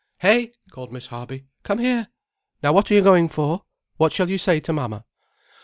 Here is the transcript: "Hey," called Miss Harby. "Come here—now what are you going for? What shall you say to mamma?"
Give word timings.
"Hey," 0.17 0.51
called 0.71 0.91
Miss 0.91 1.05
Harby. 1.05 1.45
"Come 1.61 1.77
here—now 1.77 2.73
what 2.73 2.89
are 2.89 2.95
you 2.95 3.03
going 3.03 3.27
for? 3.29 3.65
What 3.97 4.11
shall 4.11 4.31
you 4.31 4.39
say 4.39 4.59
to 4.59 4.73
mamma?" 4.73 5.05